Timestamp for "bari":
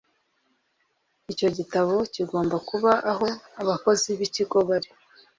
4.69-4.89